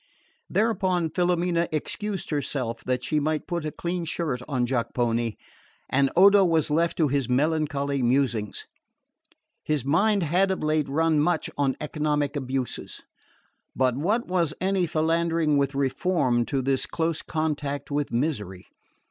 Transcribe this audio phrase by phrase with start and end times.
[0.49, 5.37] Thereupon Filomena excused herself, that she might put a clean shirt on Jacopone,
[5.91, 8.65] and Odo was left to his melancholy musings.
[9.63, 13.01] His mind had of late run much on economic abuses;
[13.75, 18.65] but what was any philandering with reform to this close contact with misery?